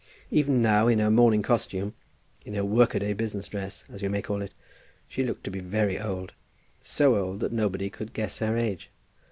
[0.31, 1.93] Even now, in her morning costume,
[2.43, 4.51] in her work a day business dress, as we may call it,
[5.07, 6.33] she looked to be very old,
[6.81, 8.89] so old that nobody could guess her age.